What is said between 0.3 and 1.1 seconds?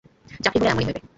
চাকরি হলে এমনিই হবে।